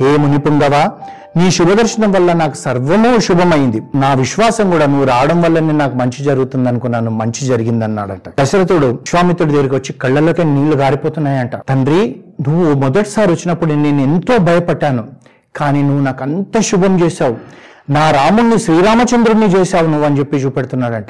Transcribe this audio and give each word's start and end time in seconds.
ఏ 0.00 0.16
మునిపుంగవా 0.16 0.90
నీ 1.36 1.50
శుభదర్శనం 1.50 2.12
వల్ల 2.12 2.32
నాకు 2.32 2.56
సర్వము 2.56 3.20
శుభమైంది. 3.20 3.82
నా 3.94 4.14
విశ్వాసం 4.14 4.70
కూడా 4.70 4.86
నువ్వు 4.86 5.04
రావడం 5.04 5.42
వల్లనే 5.42 5.72
నాకు 5.72 5.96
మంచి 5.96 6.24
జరుగుతుంది 6.24 6.68
అనుకున్నాను 6.68 7.10
మంచి 7.10 7.46
జరిగిందన్నాడట. 7.46 8.40
దశరథుడు 8.40 8.86
విశ్వామిత్రుడి 8.86 9.52
దగ్గరికి 9.52 9.74
వచ్చి 9.74 9.92
కళ్ళలోకి 9.92 10.44
నీళ్ళు 10.44 10.76
గారిపోతున్నాయంట. 10.76 11.56
తండ్రి 11.56 12.20
నువ్వు 12.48 12.74
మొదటిసారి 12.74 13.30
వచ్చినప్పుడు 13.30 13.72
నేను 13.72 14.00
ఎంతో 14.00 14.38
భయపడ్డాను. 14.38 15.04
కానీ 15.56 15.82
నువ్వు 15.82 16.04
నాకు 16.04 16.22
అంత 16.22 16.60
శుభం 16.60 17.00
చేశావు. 17.00 17.36
నా 17.90 18.10
రాముణ్ణి 18.10 18.58
శ్రీరామచంద్రుణ్ణి 18.58 19.46
చేశావు 19.46 19.86
నువ్వు 19.86 20.04
అని 20.04 20.18
చెప్పి 20.18 20.36
చూపెడుతున్నాడంట. 20.36 21.06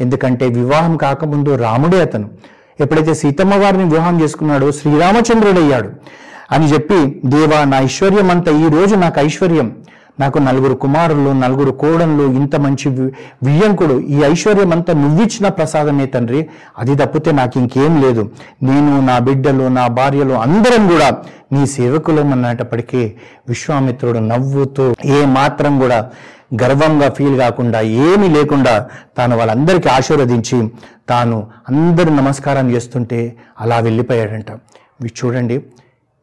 ఎందుకంటే 0.00 0.48
వివాహం 0.48 0.96
కాకముందు 0.96 1.54
రాముడే 1.54 2.00
అతను. 2.00 2.30
ఎప్పుడైతే 2.80 3.14
సీతమ్మ 3.14 3.54
వారిని 3.54 3.84
వివాహం 3.84 4.22
చేసుకున్నాడో 4.22 4.72
శ్రీరామచంద్రుడయ్యాడు. 4.72 5.90
అని 6.52 6.72
చెప్పి 6.72 7.20
దేవా 7.24 7.64
నా 7.64 7.80
ఐశ్వర్యం 7.80 8.30
అంతా 8.30 8.52
ఈ 8.52 8.68
రోజు 8.68 8.94
నాకు 8.94 9.20
ఐశ్వర్యం. 9.20 9.76
నాకు 10.20 10.38
నలుగురు 10.38 10.74
కుమారులు 10.74 11.30
నలుగురు 11.32 11.70
కోడళ్ళు 11.70 12.22
ఇంత 12.22 12.56
మంచి 12.56 12.88
వియ్యంకుడు. 13.42 14.00
ఈ 14.00 14.22
ఐశ్వర్యం 14.22 14.72
అంతా 14.72 14.92
నువ్విచ్చిన 14.92 15.48
ప్రసాదమే 15.48 16.06
తండ్రి. 16.06 16.48
అది 16.78 16.94
తప్పితే 16.94 17.32
నాకు 17.32 17.58
ఇంకేం 17.58 18.02
లేదు. 18.02 18.30
నేను 18.62 19.06
నా 19.06 19.18
బిడ్డలు 19.18 19.68
నా 19.68 19.86
భార్యలు 19.86 20.34
అందరం 20.34 20.88
కూడా 20.88 21.08
నీ 21.52 21.66
సేవకులం 21.66 22.32
అన్నటప్పటికీ 22.32 23.12
విశ్వామిత్రుడు 23.48 24.18
నవ్వుతూ 24.18 24.94
ఏ 25.04 25.24
మాత్రం 25.24 25.78
కూడా 25.78 26.10
గర్వంగా 26.62 27.10
ఫీల్ 27.10 27.36
కాకుండా 27.38 27.80
ఏమీ 27.80 28.28
లేకుండా 28.28 28.86
తాను 29.16 29.36
వాళ్ళందరికీ 29.36 29.88
ఆశీర్వదించి 29.88 30.68
తాను 31.08 31.46
అందరూ 31.68 32.16
నమస్కారం 32.16 32.70
చేస్తుంటే 32.70 33.36
అలా 33.60 33.78
వెళ్ళిపోయాడంట. 33.78 34.50
చూడండి 35.06 35.62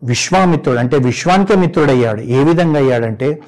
విశ్వామిత్రుడు 0.02 0.80
అంటే 0.80 0.98
విశ్వానికే 0.98 1.56
మిత్రుడయ్యాడు. 1.56 2.22
ఏ 2.22 2.44
విధంగా 2.44 2.80
అయ్యాడంటే 2.80 3.40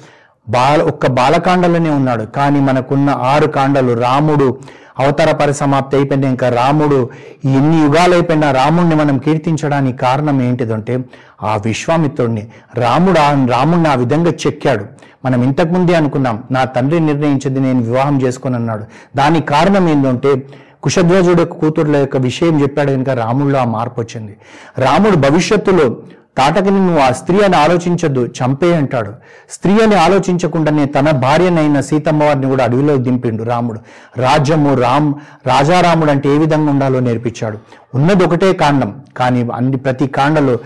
బాల 0.48 0.82
ఒక్క 0.82 1.06
బాలకాండలోనే 1.06 1.90
ఉన్నాడు. 1.90 2.24
కానీ 2.24 2.60
మనకున్న 2.60 3.10
ఆరు 3.10 3.46
కాండలు 3.46 3.92
రాముడు 4.00 4.58
అవతార 4.98 5.32
పరిసమాప్తి 5.32 5.96
అయిపోయిన 5.96 6.24
ఇంకా 6.24 6.48
రాముడు 6.48 7.10
ఎన్ని 7.44 7.82
యుగాలు 7.82 8.12
అయిపోయినా 8.12 8.50
రాముడిని 8.50 8.94
మనం 8.94 9.18
కీర్తించడానికి 9.18 9.98
కారణం 9.98 10.42
ఏంటిదంటే 10.42 10.98
ఆ 11.42 11.56
విశ్వామిత్రుడిని 11.56 12.46
రాముడు 12.74 13.20
ఆ 13.20 13.46
రాముడిని 13.50 13.88
ఆ 13.88 13.94
విధంగా 13.94 14.32
చెక్కాడు. 14.46 14.84
మనం 15.24 15.42
ఇంతకుముందే 15.42 15.94
అనుకున్నాం 15.94 16.44
నా 16.50 16.64
తండ్రి 16.64 17.00
నిర్ణయించింది 17.00 17.60
నేను 17.60 17.80
వివాహం 17.82 18.22
చేసుకొని 18.22 18.56
అన్నాడు 18.56 18.84
దానికి 19.16 19.46
కారణం 19.46 19.88
ఏంటంటే 19.88 20.46
కుషధ్వజుడు 20.82 21.40
యొక్క 21.40 21.56
కూతురుల 21.56 21.96
యొక్క 21.96 22.16
విషయం 22.16 22.62
చెప్పాడు 22.62 22.90
కనుక 22.90 23.10
రాముడిలో 23.10 23.58
ఆ 23.58 23.64
మార్పు 23.64 24.00
వచ్చింది. 24.00 24.36
రాముడు 24.78 25.16
భవిష్యత్తులో 25.16 25.96
తాటకిని 26.38 26.80
నువ్వు 26.86 26.98
ఆ 26.98 27.10
స్త్రీ 27.10 27.40
అని 27.40 27.56
ఆలోచించొద్దు 27.56 28.26
చంపే 28.26 28.76
అంటాడు. 28.76 29.12
స్త్రీ 29.50 29.72
అని 29.80 29.94
ఆలోచించకుండానే 29.94 30.84
తన 30.86 31.10
భార్యనైన 31.10 31.80
సీతమ్మ 31.80 32.24
వారిని 32.24 32.46
కూడా 32.46 32.64
అడవిలో 32.64 32.96
దింపిండు 32.96 33.44
రాముడు. 33.44 33.80
రాజ్యము 34.20 34.74
రామ్ 34.74 35.14
రాజారాముడు 35.46 36.10
అంటే 36.10 36.28
ఏ 36.34 36.38
విధంగా 36.38 36.70
ఉండాలో 36.70 37.00
నేర్పించాడు. 37.00 37.58
ఉన్నది 37.94 38.24
ఒకటే 38.24 38.52
కాండం 38.52 39.02
కానీ 39.16 39.48
అన్ని 39.54 39.76
ప్రతి 39.76 40.06
కాండలో 40.06 40.58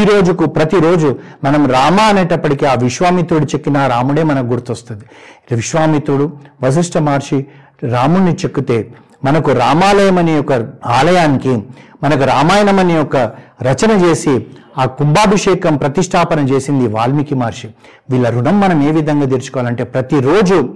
ఈ 0.00 0.04
రోజుకు 0.04 0.46
ప్రతిరోజు 0.46 1.16
మనం 1.44 1.66
రామ 1.66 2.00
అనేటప్పటికీ 2.00 2.66
ఆ 2.66 2.74
విశ్వామిత్రుడు 2.74 3.44
చెక్కిన 3.44 3.86
రాముడే 3.86 4.22
మనకు 4.22 4.46
గుర్తొస్తుంది. 4.46 5.04
విశ్వామిత్రుడు 5.54 6.32
వశిష్ఠ 6.62 6.98
మహర్షి 6.98 7.46
రాముణ్ణి 7.82 8.32
చెక్కితే 8.32 8.94
మనకు 9.24 9.52
రామాలయం 9.52 10.18
అనే 10.18 10.38
ఒక 10.38 10.52
ఆలయానికి 10.86 11.62
మనకు 12.02 12.24
రామాయణం 12.24 12.78
అనే 12.78 12.98
ఒక 12.98 13.16
రచన 13.62 13.90
చేసి 13.90 14.46
ఆ 14.78 14.84
కుంభాభిషేకం 14.84 15.76
ప్రతిష్టాపన 15.76 16.40
చేసింది 16.40 16.86
వాల్మీకి 16.88 17.34
మహర్షి. 17.34 17.68
వీళ్ళ 18.10 18.28
రుణం 18.28 18.60
మనం 18.60 18.88
ఏ 18.88 18.90
విధంగా 18.90 19.26
తీర్చుకోవాలంటే 19.26 19.84
ప్రతిరోజు 19.84 20.74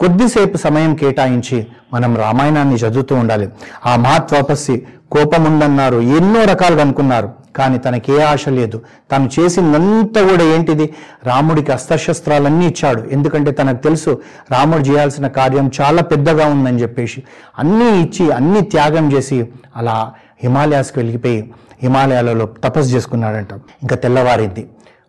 కొద్దిసేపు 0.00 0.56
సమయం 0.56 0.94
కేటాయించి 0.94 1.66
మనం 1.92 2.16
రామాయణాన్ని 2.16 2.74
చదువుతూ 2.74 3.14
ఉండాలి. 3.14 3.48
ఆ 3.86 3.96
మహాత్వాపస్సి 3.96 4.82
కోపం 5.12 5.44
ఉందన్నారు 5.44 5.96
ఎన్నో 5.96 6.44
రకాలుగా 6.44 6.82
అనుకున్నారు. 6.82 7.43
కానీ 7.56 7.78
తనకి 7.78 8.12
ఏ 8.12 8.20
ఆశ 8.20 8.48
లేదు. 8.48 8.82
తను 9.12 9.30
చేసిందంతా 9.40 10.22
కూడా 10.28 10.44
ఏంటిది? 10.44 10.94
రాముడికి 11.24 11.72
అస్త్రశస్త్రాలన్నీ 11.72 12.66
ఇచ్చాడు. 12.66 13.02
ఎందుకంటే 13.02 13.50
తనకు 13.50 13.82
తెలుసు 13.82 14.20
రాముడు 14.50 14.82
చేయాల్సిన 14.82 15.26
కార్యం 15.28 15.70
చాలా 15.80 16.02
పెద్దగా 16.02 16.46
ఉందని 16.46 16.82
చెప్పేసి. 16.82 17.22
అన్నీ 17.58 18.00
ఇచ్చి 18.00 18.30
అన్నీ 18.32 18.60
త్యాగం 18.60 19.12
చేసి 19.12 19.48
అలా 19.76 20.12
హిమాలయాస్కి 20.42 20.98
వెళ్ళిపోయి 20.98 21.54
హిమాలయాలలో 21.82 22.46
తపస్సు 22.64 22.94
చేసుకున్నాడంట. 22.94 23.52
ఇంకా 23.54 23.96
తెల్లవారింది. 23.96 24.68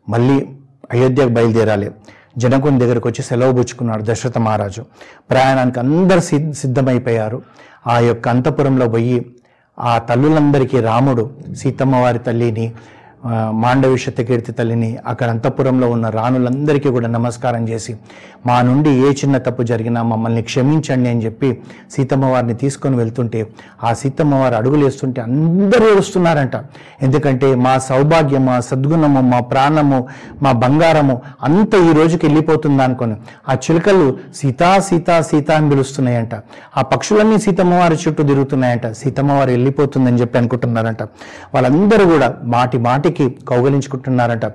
మళ్ళీ 0.09 0.47
అయోధ్యకు 0.93 1.29
బయలుదేరాలి. 1.29 1.91
జనకుని 2.37 2.79
దగ్గరకు 2.79 3.09
వచ్చి 3.09 3.23
సెలవు 3.23 3.51
పుచ్చుకున్నాడు 3.51 4.03
దశరథ 4.03 4.37
మహారాజు. 4.37 4.85
ప్రయాణానికి 5.29 5.79
అందరు 5.79 6.19
సిద్ 6.19 6.53
సిద్ధమైపోయారు 6.53 7.41
ఆ 7.87 7.99
యొక్క 7.99 8.29
అంతపురంలో 8.29 8.87
పోయి 8.87 9.25
ఆ 9.77 9.97
తల్లులందరికీ 9.97 10.79
రాముడు 10.79 11.23
సీతమ్మ 11.55 11.95
వారి 11.95 12.19
తల్లిని 12.19 12.65
మాండవి 13.53 13.97
శతకీర్తి 13.97 14.51
తల్లిని 14.51 14.97
అక్కడ 15.07 15.29
అంతఃపురంలో 15.29 15.89
ఉన్న 15.89 16.09
రాణులందరికీ 16.09 16.89
కూడా 16.89 17.07
నమస్కారం 17.07 17.69
చేసి 17.69 17.95
మా 18.45 18.61
నుండి 18.61 18.89
ఏ 18.89 19.11
చిన్న 19.11 19.37
తప్పు 19.37 19.63
జరిగినా 19.63 20.03
మమ్మల్ని 20.03 20.41
క్షమించండి 20.41 21.09
అని 21.09 21.25
చెప్పి 21.25 21.61
సీతమ్మ 21.91 22.25
వారిని 22.25 22.53
తీసుకొని 22.53 22.97
వెళ్తుంటే 22.97 23.47
ఆ 23.83 23.93
సీతమ్మ 23.93 24.35
వారు 24.35 24.55
అడుగులు 24.55 24.85
వేస్తుంటే 24.85 25.21
అందరూ 25.21 25.95
వస్తున్నారంట 25.97 26.55
ఎందుకంటే 27.01 27.55
మా 27.55 27.77
సౌభాగ్యం 27.77 28.45
మా 28.45 28.59
సద్గుణము 28.59 29.21
మా 29.21 29.39
ప్రాణము 29.39 30.07
మా 30.43 30.51
బంగారము 30.51 31.21
అంత 31.43 31.75
ఈ 31.75 31.93
రోజుకి 31.93 32.25
వెళ్ళిపోతుంది 32.25 32.83
అనుకోని 32.83 33.15
ఆ 33.49 33.53
చిలుకలు 33.53 34.17
సీతా 34.35 34.79
సీతా 34.79 35.21
సీత 35.21 35.51
అని 35.51 35.69
పిలుస్తున్నాయంట. 35.69 36.35
ఆ 36.77 36.81
పక్షులన్నీ 36.81 37.37
సీతమ్మ 37.37 37.73
వారి 37.73 37.97
చుట్టూ 38.07 38.23
తిరుగుతున్నాయంట. 38.23 38.87
సీతమ్మ 38.91 39.31
వారు 39.31 39.51
వెళ్ళిపోతుందని 39.51 40.17
చెప్పి 40.17 40.37
అనుకుంటున్నారంట. 40.37 41.03
వాళ్ళందరూ 41.53 42.05
కూడా 42.05 42.35
మాటి 42.43 42.77
మాటికి 43.15 43.45
కౌగలించుకుంటున్నారంట? 43.49 44.45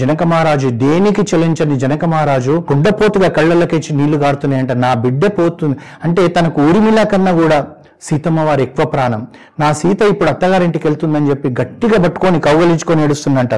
జనక 0.00 0.22
మహారాజు 0.32 0.68
దేనికి 0.84 1.22
చలించని 1.30 1.76
జనక 1.84 2.04
మహారాజు 2.12 2.54
కుండపోతుగా 2.68 3.28
కళ్ళలోకి 3.36 3.78
నీళ్ళు 3.98 4.16
గారుతున్నాయంట? 4.24 4.72
నా 4.84 4.90
బిడ్డ 5.04 5.24
పోతుంది 5.38 5.76
అంటే 6.04 6.22
తనకు 6.36 6.58
ఊరిమిలా 6.68 7.04
కన్నా 7.12 7.32
కూడా 7.42 7.58
సీతమ్మ 8.02 8.40
వారు 8.40 8.60
ఎక్కువ 8.60 8.84
ప్రాణం. 8.86 9.26
నా 9.60 9.72
సీత 9.72 10.02
ఇప్పుడు 10.02 10.28
అత్తగారింటికి 10.28 10.86
వెళ్తుందని 10.86 11.30
చెప్పి 11.30 11.48
గట్టిగా 11.60 12.02
పట్టుకొని 12.04 12.40
కౌగలించుకొని 12.40 13.02
ఏడుస్తుందంట. 13.02 13.54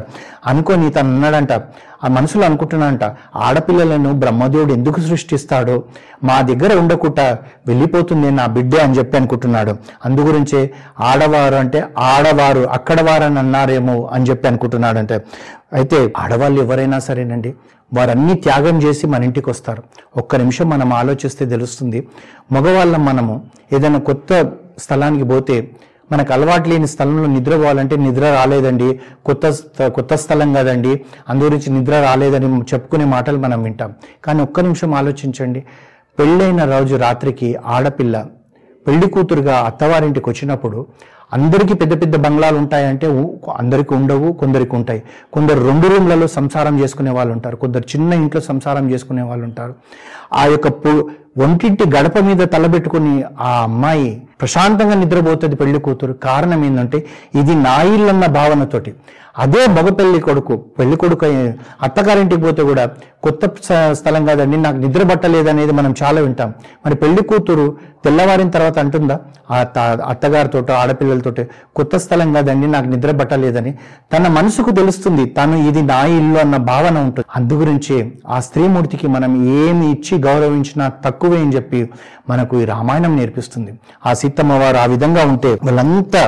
అనుకొని 0.47 0.91
తను 0.91 1.13
అన్నాడంట 1.15 1.53
ఆ 2.05 2.09
మనసులో 2.09 2.47
అనుకుంటున్నాడంట 2.47 3.05
ఆడపిల్లలను 3.37 4.13
బ్రహ్మదేవుడు 4.13 4.73
ఎందుకు 4.73 5.01
సృష్టిస్తాడో? 5.01 5.83
మా 6.25 6.41
దగ్గర 6.41 6.79
ఉండకుండా 6.79 7.39
వెళ్ళిపోతుంది 7.67 8.31
నా 8.31 8.47
బిడ్డే 8.47 8.79
అని 8.79 8.99
చెప్పి 8.99 9.17
అనుకుంటున్నాడు. 9.17 9.77
అందుగురించే 10.05 10.71
ఆడవారు 11.01 11.55
అంటే 11.55 11.85
ఆడవారు 11.99 12.61
అక్కడ 12.61 13.01
వారని 13.01 13.39
అన్నారేమో 13.39 14.07
అని 14.13 14.25
చెప్పి 14.31 14.49
అనుకుంటున్నాడంటే. 14.49 15.25
అయితే 15.73 16.13
ఆడవాళ్ళు 16.17 16.63
ఎవరైనా 16.63 16.99
సరేనండి 16.99 17.55
వారన్నీ 17.95 18.35
త్యాగం 18.35 18.83
చేసి 18.83 19.07
మన 19.07 19.25
ఇంటికి 19.25 19.51
వస్తారు. 19.51 19.83
ఒక్క 20.17 20.37
నిమిషం 20.37 20.69
మనం 20.69 20.93
ఆలోచిస్తే 20.93 21.47
తెలుస్తుంది 21.47 22.09
మగవాళ్ళం 22.53 23.05
మనము 23.05 23.47
ఏదైనా 23.73 23.99
కొత్త 23.99 24.53
స్థలానికి 24.79 25.25
పోతే 25.25 25.71
మనకు 26.13 26.33
అలవాటు 26.33 26.69
లేని 26.69 26.89
స్థలంలో 26.89 27.27
నిద్ర 27.27 27.57
పోవాలంటే 27.57 27.97
నిద్ర 27.97 28.23
రాలేదండి. 28.23 29.01
కొత్త 29.27 29.51
స్థ- 29.51 29.89
కొత్త 29.89 30.15
స్థలం 30.15 30.55
కదండి. 30.55 31.05
అందుగురించి 31.29 31.71
నిద్ర 31.71 31.93
రాలేదని 31.93 32.61
చెప్పుకునే 32.61 33.05
మాటలు 33.05 33.39
మనం 33.39 33.63
వింటాం. 33.63 33.93
కానీ 34.25 34.43
ఒక్క 34.43 34.61
నిమిషం 34.61 34.95
ఆలోచించండి. 34.95 35.65
పెళ్ళైన 36.19 36.65
రోజు 36.65 36.97
రాత్రికి 36.97 37.57
ఆడపిల్ల 37.57 38.27
పెళ్ళి 38.87 39.11
కూతురుగా 39.11 39.59
అత్తవారింటికి 39.59 40.31
వచ్చినప్పుడు 40.31 40.87
అందరికీ 41.33 41.75
పెద్ద 41.75 41.95
పెద్ద 42.03 42.17
బంగ్లాలు 42.17 42.57
ఉంటాయంటే 42.57 43.07
అందరికీ 43.63 43.93
ఉండవు 43.95 44.29
కొందరికి 44.33 44.75
ఉంటాయి. 44.77 45.01
కొందరు 45.35 45.61
రెండు 45.69 45.87
రూమ్లలో 45.93 46.27
సంసారం 46.39 46.75
చేసుకునే 46.81 47.11
వాళ్ళు 47.19 47.33
ఉంటారు 47.37 47.57
కొందరు 47.57 47.85
చిన్న 47.95 48.13
ఇంట్లో 48.23 48.41
సంసారం 48.51 48.87
చేసుకునే 48.93 49.23
వాళ్ళు 49.31 49.45
ఉంటారు 49.45 49.75
ఆ 50.41 50.45
యొక్క 50.55 50.69
ఒంటింటి 51.45 51.85
గడప 51.95 52.19
మీద 52.19 52.43
తలబెట్టుకుని 52.55 53.13
ఆ 53.49 53.51
అమ్మాయి 53.63 54.09
ప్రశాంతంగా 54.41 54.95
నిద్రపోతుంది 54.95 55.57
పెళ్ళి 55.57 55.79
కూతురు. 55.79 56.13
కారణం 56.13 56.61
ఏంటంటే 56.65 56.99
ఇది 57.41 57.55
నా 57.67 57.77
ఇల్లన్న 57.95 58.27
భావనతోటి. 58.39 58.91
అదే 59.39 59.63
మగ 59.75 59.89
పెళ్ళి 59.99 60.21
కొడుకు 60.21 60.55
పెళ్ళి 60.79 60.97
కొడుకు 60.97 61.27
అత్తగారింటికి 61.83 62.43
పోతే 62.43 62.63
కూడా 62.63 62.85
కొత్త 63.25 63.47
స్థలం 63.99 64.23
కాదండి 64.27 64.57
నాకు 64.57 64.77
నిద్ర 64.77 65.03
పట్టలేదనేది 65.11 65.73
మనం 65.73 65.95
చాలా 66.03 66.19
వింటాం. 66.21 66.51
మరి 66.87 66.95
పెళ్ళి 66.95 67.23
కూతురు 67.31 67.67
తెల్లవారిన 68.05 68.51
తర్వాత 68.57 68.79
అంటుందా? 68.79 69.17
ఆ 69.51 69.59
అత్తగారితో 69.61 70.05
అత్తగారితోటో 70.13 70.73
ఆడపిల్లలతోటి 71.19 71.43
కొత్త 71.79 71.97
స్థలం 72.05 72.29
కాదండి 72.37 72.67
నాకు 72.75 72.89
నిద్ర 72.93 73.11
పట్టలేదని. 73.21 73.73
తన 74.13 74.25
మనసుకు 74.39 74.71
తెలుస్తుంది 74.81 75.25
తను 75.39 75.57
ఇది 75.69 75.83
నా 75.83 76.01
ఇల్లు 76.19 76.39
అన్న 76.45 76.57
భావన 76.71 76.97
ఉంటుంది. 77.07 77.27
అందు 77.37 77.55
గురించి 77.63 77.97
ఆ 78.35 78.39
స్త్రీమూర్తికి 78.47 79.07
మనం 79.17 79.33
ఏమి 79.63 79.87
ఇచ్చి 79.95 80.15
గౌరవించినా 80.29 80.85
తక్కువే 81.07 81.39
అని 81.45 81.55
చెప్పి 81.57 81.81
మనకు 82.31 82.55
ఈ 82.63 82.65
రామాయణం 82.73 83.15
నేర్పిస్తుంది. 83.21 83.73
ఆ 84.07 84.13
సీతమ్మ 84.21 84.53
వారు 84.63 84.79
ఆ 84.85 84.87
విధంగా 84.95 85.25
ఉంటే 85.33 85.53
వాళ్ళంతా 85.67 86.23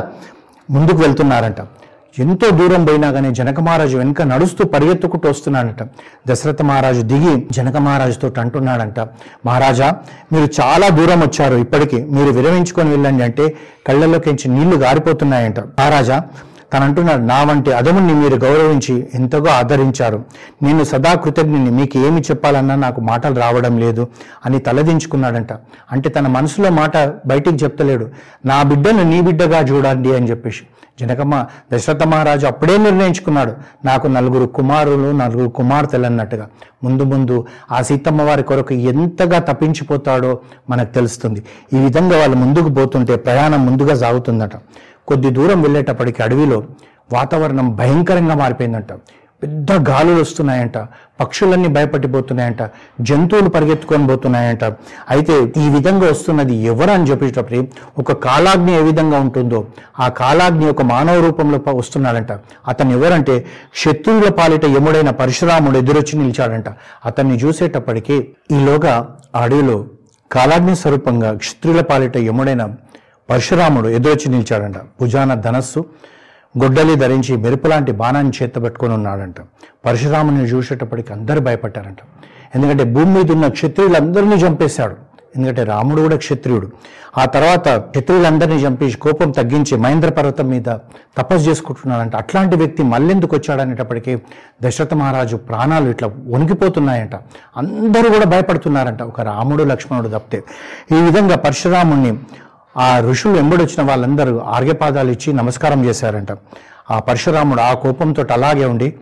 ముందుకు 0.68 1.00
వెళ్తున్నారంట. 1.04 1.60
ఎంతో 2.18 2.50
దూరం 2.50 2.84
పోయినా 2.84 3.12
కానీ 3.12 3.34
జనక 3.34 3.60
మహారాజు 3.60 3.96
వెనుక 3.96 4.22
నడుస్తూ 4.22 4.64
పరిగెత్తుకుంటూ 4.64 5.28
వస్తున్నాడంట. 5.28 5.82
దశరథ 6.28 6.62
మహారాజు 6.62 7.00
దిగి 7.00 7.46
జనక 7.52 7.76
మహారాజుతో 7.76 8.32
అంటున్నాడంట 8.38 9.00
మహారాజా 9.46 9.96
మీరు 10.32 10.48
చాలా 10.60 10.88
దూరం 10.88 11.20
వచ్చారు. 11.20 11.54
ఇప్పటికీ 11.54 12.04
మీరు 12.04 12.30
విరమించుకొని 12.30 12.90
వెళ్ళండి. 12.90 13.24
అంటే 13.24 13.56
కళ్ళల్లోకించి 13.86 14.48
నీళ్ళు 14.48 14.76
గారిపోతున్నాయంట. 14.76 15.60
మహారాజా 15.60 16.22
తను 16.72 16.84
అంటున్నాడు 16.84 17.22
నా 17.22 17.42
వంటి 17.42 17.72
అదముని 17.72 18.14
మీరు 18.14 18.34
గౌరవించి 18.34 19.08
ఎంతగా 19.14 19.52
ఆదరించారు. 19.52 20.24
నేను 20.62 20.84
సదా 20.84 21.14
కృతజ్ఞని 21.14 21.70
మీకు 21.70 21.98
ఏమి 21.98 22.20
చెప్పాలన్నా 22.20 22.74
నాకు 22.74 23.00
మాటలు 23.00 23.34
రావడం 23.34 23.78
లేదు 23.78 24.08
అని 24.46 24.58
తలదించుకున్నాడంట. 24.58 25.52
అంటే 25.92 26.10
తన 26.10 26.26
మనసులో 26.26 26.70
మాట 26.70 26.96
బయటికి 27.26 27.56
చెప్తలేడు. 27.56 28.08
నా 28.46 28.62
బిడ్డను 28.62 29.02
నీ 29.02 29.20
బిడ్డగా 29.20 29.60
చూడండి 29.60 30.16
అని 30.16 30.30
చెప్పేసి. 30.30 30.66
జనకమ్మ 31.00 31.46
దశరథ 31.72 32.02
మహారాజు 32.02 32.46
అప్పుడే 32.46 32.76
నిర్ణయించుకున్నాడు. 32.78 33.52
నాకు 33.84 34.06
నలుగురు 34.06 34.46
కుమారులు 34.46 35.12
నలుగురు 35.12 35.48
కుమార్తెలు 35.48 36.06
అన్నట్టుగా. 36.06 36.48
ముందు 36.84 37.02
ముందు 37.02 37.46
ఆ 37.72 37.82
సీతమ్మ 37.82 38.22
వారి 38.22 38.42
కొరకు 38.42 38.74
ఎంతగా 38.74 39.38
తప్పించిపోతాడో 39.38 40.40
మనకు 40.70 40.94
తెలుస్తుంది. 40.94 41.42
ఈ 41.72 41.78
విధంగా 41.78 42.18
వాళ్ళు 42.18 42.36
ముందుకు 42.36 42.68
పోతుంటే 42.68 43.16
ప్రయాణం 43.16 43.66
ముందుగా 43.66 43.94
సాగుతుందట. 43.94 44.56
కొద్ది 45.08 45.30
దూరం 45.30 45.62
వెళ్ళేటప్పటికి 45.62 46.22
అడవిలో 46.22 46.64
వాతావరణం 47.12 47.76
భయంకరంగా 47.76 48.34
మారిపోయిందంట. 48.34 48.92
పెద్ద 49.42 49.72
గాలులు 49.72 50.20
వస్తున్నాయంట 50.20 50.78
పక్షులన్నీ 51.20 51.68
భయపడిపోతున్నాయంట 51.68 52.62
జంతువులు 53.00 53.48
పరిగెత్తుకొని 53.48 54.06
పోతున్నాయంట. 54.06 54.64
అయితే 55.10 55.34
ఈ 55.56 55.68
విధంగా 55.68 56.06
వస్తున్నది 56.08 56.54
ఎవరు 56.54 56.90
అని 56.90 57.06
చెప్పేటప్పుడు 57.10 57.68
ఒక 57.98 58.12
కాలాగ్ని 58.12 58.74
ఏ 58.74 58.82
విధంగా 58.82 59.20
ఉంటుందో 59.20 59.66
ఆ 59.98 60.08
కాలాగ్ని 60.08 60.68
ఒక 60.68 60.82
మానవ 60.82 61.20
రూపంలో 61.20 61.60
వస్తున్నాడంట. 61.76 62.32
అతను 62.68 62.92
ఎవరంటే 62.92 63.46
శత్రువుల 63.74 64.28
పాలిట 64.28 64.64
యముడైన 64.64 65.10
పరశురాముడు 65.10 65.78
ఎదురొచ్చి 65.78 66.18
నిలిచాడంట. 66.18 66.68
అతన్ని 67.06 67.36
చూసేటప్పటికీ 67.36 68.28
ఈలోగా 68.52 69.08
అడవిలో 69.34 69.86
కాలాగ్ని 70.32 70.76
స్వరూపంగా 70.76 71.32
క్షత్రుల 71.32 71.80
పాలిట 71.80 72.16
యముడైన 72.16 72.74
పరశురాముడు 73.30 73.88
ఎదురొచ్చి 73.88 74.28
నిలిచాడంట. 74.30 74.76
భుజాన 74.76 75.34
ధనస్సు 75.34 75.84
గొడ్డలి 76.58 76.94
ధరించి 76.94 77.36
మెరుపులాంటి 77.36 77.92
బాణాన్ని 77.92 78.32
చేతబెట్టుకొని 78.42 78.94
ఉన్నాడంట. 78.94 79.36
పరశురాముని 79.84 80.42
చూసేటప్పటికి 80.42 81.12
అందరూ 81.12 81.40
భయపడ్డారంట. 81.40 81.98
ఎందుకంటే 82.54 82.84
భూమి 82.84 83.18
మీద 83.18 83.30
ఉన్న 83.30 83.48
క్షత్రియులందరినీ 83.48 84.34
చంపేశాడు. 84.34 84.96
ఎందుకంటే 85.36 85.64
రాముడు 85.64 86.02
కూడా 86.02 86.16
క్షత్రియుడు. 86.16 86.70
ఆ 87.18 87.24
తర్వాత 87.24 87.68
క్షత్రియులందరినీ 87.68 88.56
చంపేసి 88.56 88.96
కోపం 88.96 89.30
తగ్గించి 89.30 89.76
మహేంద్ర 89.76 90.08
పర్వతం 90.08 90.48
మీద 90.48 90.64
తపస్సు 91.18 91.50
చేసుకుంటున్నాడంట. 91.50 92.16
అట్లాంటి 92.16 92.56
వ్యక్తి 92.56 92.82
మళ్ళెందుకు 92.82 93.36
వచ్చాడనేటప్పటికీ 93.36 94.18
దశరథ 94.62 94.94
మహారాజు 94.94 95.36
ప్రాణాలు 95.36 95.90
ఇట్లా 95.90 96.10
వణికిపోతున్నాయంట. 96.28 97.14
అందరూ 97.56 98.10
కూడా 98.10 98.24
భయపడుతున్నారంట. 98.24 99.02
ఒక 99.02 99.20
రాముడు 99.20 99.64
లక్ష్మణుడు 99.64 100.08
తప్పితే. 100.08 100.44
ఈ 100.98 101.02
విధంగా 101.02 101.36
పరశురాముణ్ణి 101.36 102.18
ఆ 102.76 103.00
ఋషులు 103.00 103.32
వెంబడొచ్చిన 103.32 103.82
వాళ్ళందరూ 103.82 104.38
ఆర్ఘ్యపాదాలు 104.38 105.10
ఇచ్చి 105.10 105.32
నమస్కారం 105.32 105.84
చేశారంట. 105.84 106.28
ఆ 106.90 106.98
పరశురాముడు 106.98 107.60
ఆ 107.60 107.74
కోపంతో 107.74 108.24
అలాగే 108.32 108.64
ఉండి 108.64 108.94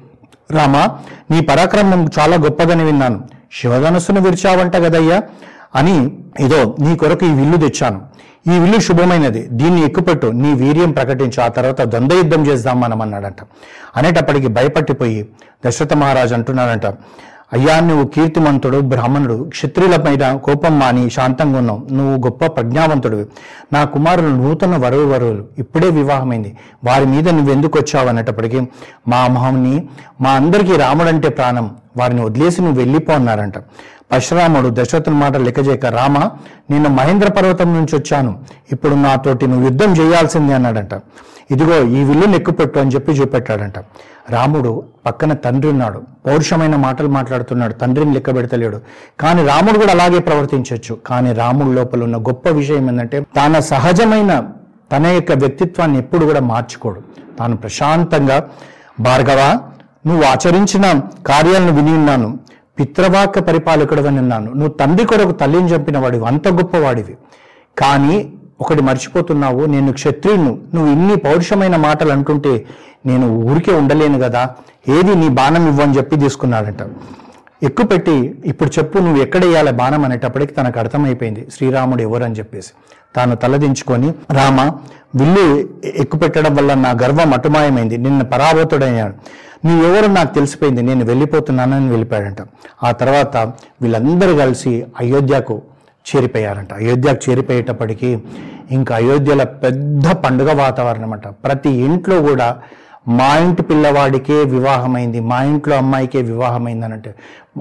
రామా 0.51 0.99
నీ 1.31 1.41
పరాక్రమం 1.41 2.11
చాలా 2.19 2.37
గొప్పదని 2.37 2.85
విన్నాను. 2.85 3.25
శివధనుస్సును 3.53 4.21
విరిచావంట 4.21 4.77
కదయ్యా. 4.77 5.23
అని 5.75 6.19
ఇదో 6.41 6.77
నీ 6.81 6.97
కొరకు 6.97 7.27
ఈ 7.27 7.33
విల్లు 7.33 7.57
తెచ్చాను. 7.57 8.01
ఈ 8.55 8.59
విల్లు 8.59 8.81
శుభమైనది. 8.81 9.49
దీన్ని 9.51 9.85
ఎక్కుపెట్టు. 9.85 10.27
నీ 10.27 10.55
వీర్యం 10.55 10.93
ప్రకటించు. 10.93 11.43
ఆ 11.43 11.49
తర్వాత 11.49 11.81
ద్వంద్వ 11.81 12.17
యుద్ధం 12.17 12.47
చేద్దాం 12.47 12.81
మనం 12.81 13.03
అన్నాడంట 13.03 13.37
అనేటప్పటికి 13.97 14.47
భయపట్టిపోయి 14.47 15.29
దశరథ 15.67 15.93
మహారాజు 15.93 16.35
అంటున్నాడంట 16.35 16.95
అయ్యా 17.53 17.81
నువ్వు 17.81 18.07
కీర్తిమంతుడు 18.07 18.79
బ్రాహ్మణుడు 18.79 19.45
క్షత్రియుల 19.45 19.97
పైన 19.97 20.33
కోపం 20.37 20.79
మాని 20.79 21.11
శాంతంగా 21.11 21.59
ఉన్నావు. 21.59 21.95
నువ్వు 21.95 22.17
గొప్ప 22.27 22.47
ప్రజ్ఞావంతుడు 22.47 23.27
నా 23.73 23.85
కుమారులు 23.85 24.29
నూతన 24.29 24.77
వరువు 24.77 25.07
వరువులు 25.13 25.45
ఇప్పుడే 25.59 25.91
వివాహమైంది. 25.91 26.57
వారి 26.85 27.07
మీద 27.07 27.29
నువ్వు 27.29 27.53
ఎందుకు 27.53 27.79
వచ్చావు 27.79 28.09
అనేటప్పటికీ 28.09 28.61
మా 29.09 29.27
మొహంని 29.27 29.89
మా 30.21 30.31
అందరికీ 30.31 30.77
రాముడంటే 30.77 31.29
ప్రాణం. 31.29 31.71
వారిని 31.97 32.25
వదిలేసి 32.25 32.63
నువ్వు 32.63 32.79
వెళ్ళిపో 32.79 33.13
అన్నారంట. 33.13 33.59
పరశురాముడు 34.13 34.69
దశరథుని 34.73 35.17
మాట 35.17 35.37
లెక్కజేక 35.37 35.87
రామ 35.87 36.19
నేను 36.71 36.89
మహేంద్ర 36.89 37.29
పర్వతం 37.29 37.75
నుంచి 37.75 37.97
వచ్చాను. 37.97 38.39
ఇప్పుడు 38.73 38.95
నాతోటి 38.95 39.47
నువ్వు 39.47 39.65
యుద్ధం 39.65 39.91
చేయాల్సిందే 39.93 40.55
అన్నాడంట. 40.55 40.95
ఇదిగో 41.51 41.83
ఈ 41.83 42.05
విల్లుని 42.05 42.37
ఎక్కుపెట్టు 42.37 42.79
అని 42.79 42.91
చెప్పి 42.91 43.13
చూపెట్టాడంట. 43.13 43.79
రాముడు 44.31 44.83
పక్కన 45.07 45.33
తండ్రి 45.33 45.71
ఉన్నాడు. 45.71 46.03
పౌరుషమైన 46.27 46.77
మాటలు 46.77 47.09
మాట్లాడుతున్నాడు. 47.09 47.73
తండ్రిని 47.73 48.15
లెక్క 48.15 48.35
పెడతలేడు. 48.35 48.81
కానీ 49.21 49.47
రాముడు 49.47 49.79
కూడా 49.79 49.93
అలాగే 49.93 50.19
ప్రవర్తించవచ్చు 50.19 50.99
కానీ 51.07 51.33
రాముడు 51.33 51.77
లోపల 51.77 52.05
ఉన్న 52.05 52.17
గొప్ప 52.17 52.49
విషయం 52.49 52.89
ఏంటంటే 52.89 53.21
తన 53.21 53.59
సహజమైన 53.59 54.45
తన 54.93 55.07
యొక్క 55.07 55.33
వ్యక్తిత్వాన్ని 55.33 55.99
ఎప్పుడు 55.99 56.25
కూడా 56.25 56.41
మార్చుకోడు. 56.41 57.01
తాను 57.39 57.57
ప్రశాంతంగా 57.57 58.49
భార్గవ 59.01 59.61
నువ్వు 60.07 60.25
ఆచరించిన 60.25 61.01
కార్యాలను 61.27 61.73
విని 61.73 61.93
ఉన్నాను. 61.93 62.39
పిత్రవాక్య 62.79 63.41
పరిపాలకుడు 63.41 64.01
అని 64.01 64.19
ఉన్నాను. 64.19 64.53
నువ్వు 64.53 64.69
తండ్రి 64.69 65.07
కొరకు 65.07 65.33
తల్లిని 65.33 65.69
చంపిన 65.69 65.99
వాడివి 65.99 66.27
అంత 66.27 66.49
గొప్పవాడివి. 66.49 67.17
కానీ 67.79 68.33
ఒకటి 68.61 68.83
మర్చిపోతున్నావు 68.83 69.65
నేను 69.65 69.93
క్షత్రియును 69.93 70.59
నువ్వు 70.75 70.93
ఇన్ని 70.93 71.17
పౌరుషమైన 71.17 71.77
మాటలు 71.77 72.13
అంటుంటే 72.13 72.65
నేను 73.07 73.27
ఊరికే 73.29 73.75
ఉండలేను 73.75 74.19
కదా. 74.19 74.51
ఏది 74.89 75.15
నీ 75.15 75.29
బాణం 75.29 75.69
ఇవ్వని 75.69 75.97
చెప్పి 75.97 76.17
తీసుకున్నాడంట. 76.17 76.79
ఎక్కువ 77.63 77.87
పెట్టి 77.87 78.39
ఇప్పుడు 78.45 78.71
చెప్పు 78.79 78.99
నువ్వు 78.99 79.23
ఎక్కడ 79.23 79.45
వేయాలి 79.45 79.73
బాణం? 79.73 80.05
అనేటప్పటికి 80.05 80.55
తనకు 80.55 80.79
అర్థమైపోయింది. 80.79 81.47
శ్రీరాముడు 81.57 82.03
ఎవరని 82.03 82.25
అని 82.25 82.35
చెప్పేసి. 82.35 82.71
తాను 83.17 83.37
తలదించుకొని 83.37 84.15
రామ 84.31 84.61
విల్లు 85.15 85.69
ఎక్కుపెట్టడం 85.85 86.55
వల్ల 86.55 86.75
నా 86.75 86.91
గర్వం 86.91 87.35
అటుమాయమైంది. 87.35 87.97
నిన్న 87.97 88.23
పరాభూతుడయ్యాడు. 88.23 89.15
నువ్వెవరో 89.67 90.07
నాకు 90.07 90.35
తెలిసిపోయింది. 90.35 90.83
నేను 90.83 91.05
వెళ్ళిపోతున్నానని 91.05 91.89
వెళ్ళిపోయాడంట. 91.89 92.37
ఆ 92.85 92.91
తర్వాత 92.91 93.37
వీళ్ళందరూ 93.83 94.37
కలిసి 94.37 94.87
అయోధ్యకు 95.01 95.63
చేరిపోయారంట. 96.11 96.73
అయోధ్యకు 96.73 97.31
చేరిపోయేటప్పటికీ 97.31 98.19
ఇంకా 98.71 98.97
అయోధ్యలో 98.97 99.45
పెద్ద 99.45 100.13
పండుగ 100.13 100.53
వాతావరణం 100.63 101.13
అంట 101.13 101.29
ప్రతి 101.29 101.71
ఇంట్లో 101.71 102.23
కూడా 102.23 102.57
మా 103.09 103.37
ఇంటి 103.39 103.63
పిల్లవాడికే 103.63 104.45
వివాహమైంది 104.45 105.21
మా 105.21 105.43
ఇంట్లో 105.43 105.77
అమ్మాయికే 105.77 106.23
వివాహమైంది 106.23 106.85
అని 106.85 106.95
అంటే 106.95 107.15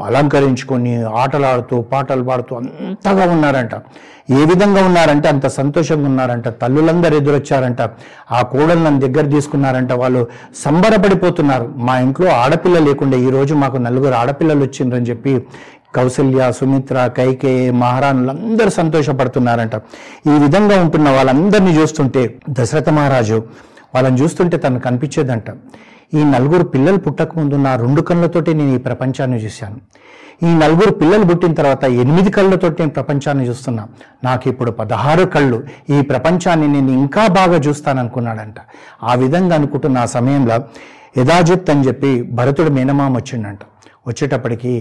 అలంకరించుకొని 0.05 1.03
ఆటలాడుతూ 1.03 1.81
పాటలు 1.81 2.23
పాడుతూ 2.23 2.55
అంతగా 2.55 3.31
ఉన్నారంట. 3.31 3.75
ఏ 4.31 4.45
విధంగా 4.45 4.85
ఉన్నారంటే 4.85 5.27
అంత 5.29 5.47
సంతోషంగా 5.47 6.05
ఉన్నారంట. 6.05 6.47
తల్లులందరూ 6.47 7.17
ఎదురొచ్చారంట. 7.17 7.81
ఆ 8.31 8.41
కోడలు 8.41 8.83
నన్ను 8.83 8.99
దగ్గర 8.99 9.25
తీసుకున్నారంట. 9.29 9.91
వాళ్ళు 9.91 10.27
సంబరపడిపోతున్నారు. 10.65 11.73
మా 11.75 11.99
ఇంట్లో 11.99 12.27
ఆడపిల్ల 12.31 12.79
లేకుండా 12.79 13.17
ఈ 13.17 13.29
రోజు 13.29 13.53
మాకు 13.53 13.77
నలుగురు 13.77 14.13
ఆడపిల్లలు 14.13 14.59
వచ్చిండ్రని 14.59 15.05
చెప్పి 15.05 15.43
కౌసల్య 15.97 16.51
సుమిత్ర 16.59 16.97
కైకేయ 17.17 17.71
మహారాణులందరూ 17.83 18.71
సంతోషపడుతున్నారంట. 18.79 19.75
ఈ 20.31 20.35
విధంగా 20.45 20.77
ఉంటున్న 20.83 21.09
వాళ్ళందరినీ 21.17 21.73
చూస్తుంటే 21.79 22.23
దశరథ 22.49 22.89
మహారాజు 22.99 23.39
వాళ్ళని 23.95 24.17
చూస్తుంటే 24.21 24.57
తనకు 24.63 24.83
కనిపించేదంట 24.83 25.49
ఈ 26.13 26.23
నలుగురు 26.33 26.65
పిల్లలు 26.73 26.99
పుట్టక 27.05 27.31
ముందు 27.37 27.55
నా 27.67 27.71
రెండు 27.75 28.01
కళ్ళతోటి 28.09 28.51
నేను 28.59 28.73
ఈ 28.75 28.81
ప్రపంచాన్ని 28.87 29.37
చూశాను. 29.45 29.77
ఈ 30.47 30.49
నలుగురు 30.61 30.91
పిల్లలు 30.99 31.25
పుట్టిన 31.29 31.53
తర్వాత 31.59 31.83
ఎనిమిది 32.01 32.29
కళ్ళతోటి 32.35 32.75
నేను 32.81 32.93
ప్రపంచాన్ని 32.97 33.43
చూస్తున్నా. 33.49 33.83
నాకు 34.23 34.45
ఇప్పుడు 34.51 34.71
పదహారు 34.71 35.23
కళ్ళు. 35.35 35.57
ఈ 35.89 35.97
ప్రపంచాన్ని 36.11 36.67
నేను 36.75 36.91
ఇంకా 37.01 37.23
బాగా 37.39 37.57
చూస్తాను 37.67 37.99
అనుకున్నాడంట 37.99 38.59
ఆ 39.03 39.15
విధంగా 39.23 39.55
అనుకుంటున్న 39.55 39.97
ఆ 39.97 40.07
సమయంలో 40.17 40.57
యథాజిత్ 41.21 41.69
అని 41.73 41.83
చెప్పి 41.87 42.11
భరతుడు 42.39 42.71
మేనమామ 42.77 43.13
వచ్చిండంట. 43.17 43.59
వచ్చేటప్పటికి 44.07 44.73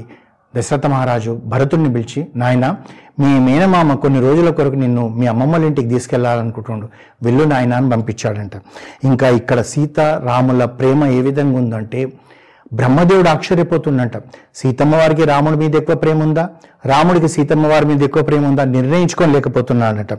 దశరథ 0.56 0.86
మహారాజు 0.86 1.40
భరతుడిని 1.44 1.92
పిలిచి 1.92 2.26
నాయన 2.36 2.76
మీ 3.20 3.38
మేనమామ 3.38 3.94
కొన్ని 3.94 4.20
రోజుల 4.20 4.50
కొరకు 4.50 4.74
నిన్ను 4.74 5.08
మీ 5.08 5.26
అమ్మమ్మల 5.26 5.64
ఇంటికి 5.64 5.88
తీసుకెళ్ళాలనుకుంటుండు. 5.88 6.88
వెళ్ళు 7.22 7.44
నాయన 7.44 7.74
అని 7.74 7.90
పంపించాడంట. 7.90 8.52
ఇంకా 9.04 9.28
ఇక్కడ 9.28 9.60
సీత 9.60 10.00
రాముల 10.00 10.64
ప్రేమ 10.64 11.04
ఏ 11.04 11.20
విధంగా 11.20 11.58
ఉందంటే 11.58 12.12
బ్రహ్మదేవుడు 12.72 13.28
ఆశ్చర్యపోతుండంట. 13.28 14.16
సీతమ్మ 14.54 14.96
వారికి 14.96 15.24
రాముడి 15.24 15.56
మీద 15.56 15.74
ఎక్కువ 15.76 15.96
ప్రేమ 15.96 16.22
ఉందా 16.22 16.48
రాముడికి 16.86 17.28
సీతమ్మ 17.28 17.66
వారి 17.66 17.86
మీద 17.86 18.02
ఎక్కువ 18.02 18.22
ప్రేమ 18.22 18.46
ఉందా 18.46 18.64
నిర్ణయించుకోలేకపోతున్నాడట 18.64 20.12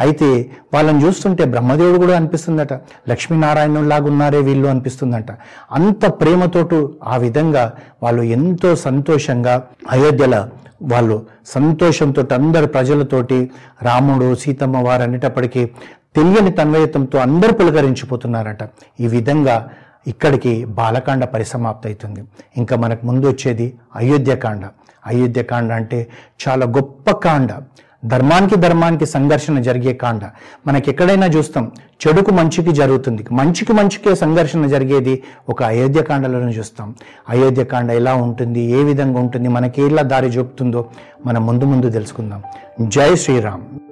అయితే 0.00 0.50
వాళ్ళని 0.74 1.04
చూస్తుంటే 1.04 1.44
బ్రహ్మదేవుడు 1.44 1.98
కూడా 1.98 2.16
అనిపిస్తుందట. 2.16 2.72
లక్ష్మీనారాయణులాగా 3.08 4.04
ఉన్నారే 4.04 4.38
వీళ్ళు 4.38 4.68
అనిపిస్తుందంట. 4.68 5.26
అంత 5.72 6.06
ప్రేమతోటు 6.06 6.94
ఆ 7.04 7.16
విధంగా 7.16 7.72
వాళ్ళు 8.02 8.22
ఎంతో 8.22 8.76
సంతోషంగా 8.76 9.62
అయోధ్యలో 9.90 10.46
వాళ్ళు 10.82 11.26
సంతోషంతో 11.46 12.22
అందరు 12.34 12.66
ప్రజలతోటి 12.66 13.50
రాముడు 13.82 14.34
సీతమ్మ 14.34 14.76
వారు 14.88 15.02
అనేటప్పటికీ 15.02 15.66
తెలియని 16.16 16.52
తన్వయత్వంతో 16.52 17.18
అందరూ 17.18 17.52
పులకరించిపోతున్నారట. 17.52 18.62
ఈ 19.00 19.06
విధంగా 19.06 19.68
ఇక్కడికి 20.06 20.64
బాలకాండ 20.64 21.24
పరిసమాప్తవుతుంది 21.24 22.24
ఇంకా 22.56 22.76
మనకు 22.76 23.06
ముందు 23.06 23.26
వచ్చేది 23.26 23.74
అయోధ్యకాండ. 23.96 24.60
అయోధ్యకాండ 25.06 25.72
అంటే 25.72 26.08
చాలా 26.48 26.66
గొప్ప 26.66 27.10
కాండ. 27.10 27.52
ధర్మానికి 28.04 28.56
ధర్మానికి 28.56 29.06
సంఘర్షణ 29.06 29.58
జరిగే 29.58 29.92
కాండ. 29.92 30.20
మనకి 30.66 30.90
ఎక్కడైనా 30.90 31.26
చూస్తాం 31.26 31.72
చెడుకు 32.08 32.30
మంచికి 32.30 32.72
జరుగుతుంది. 32.72 33.26
మంచికి 33.32 33.72
మంచికే 33.72 34.14
సంఘర్షణ 34.14 34.66
జరిగేది 34.66 35.22
ఒక 35.48 35.62
అయోధ్యకాండలను 35.62 36.50
చూస్తాం. 36.50 36.94
అయోధ్యకాండ 37.28 37.90
ఎలా 37.90 38.14
ఉంటుంది 38.14 38.60
ఏ 38.60 38.84
విధంగా 38.84 39.20
ఉంటుంది 39.20 39.48
మనకి 39.48 39.82
ఎలా 39.82 40.02
దారి 40.02 40.26
చూపుతుందో 40.26 40.88
మనం 41.26 41.46
ముందు 41.46 41.64
ముందు 41.64 41.90
తెలుసుకుందాం. 41.90 42.42
జై 42.88 43.14
శ్రీరామ్. 43.14 43.91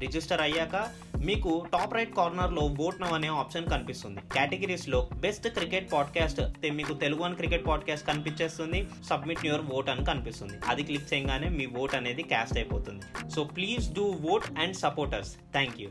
రిజిస్టర్ 0.00 0.40
అయ్యాక 0.40 0.88
మీకు 1.24 1.66
టాప్ 1.72 1.94
రైట్ 1.94 2.16
కార్నర్లో 2.16 2.74
ఓట్ 2.80 3.00
నవ్ 3.00 3.12
అనే 3.12 3.28
ఆప్షన్ 3.28 3.66
కనిపిస్తుంది. 3.66 4.20
కేటగిరీస్లో 4.34 5.08
బెస్ట్ 5.12 5.48
క్రికెట్ 5.48 5.92
పాడ్కాస్ట్ 5.92 6.70
మీకు 6.70 6.94
తెలుగు 6.94 7.22
అని 7.22 7.34
క్రికెట్ 7.34 7.66
పాడ్కాస్ట్ 7.66 8.06
కనిపించేస్తుంది. 8.06 8.88
సబ్మిట్ 9.04 9.46
యువర్ 9.46 9.72
ఓట్ 9.72 9.90
అని 9.90 10.04
కనిపిస్తుంది. 10.04 10.58
అది 10.66 10.82
క్లిక్ 10.82 11.14
చేయగానే 11.14 11.48
మీ 11.48 11.66
ఓట్ 11.66 11.94
అనేది 11.94 12.22
క్యాస్ట్ 12.22 12.58
అయిపోతుంది. 12.58 13.30
So 13.30 13.44
please 13.44 13.92
do 13.92 14.18
vote 14.30 14.44
and 14.58 14.76
supporters. 14.76 15.34
Thank 15.34 15.80
you. 15.80 15.88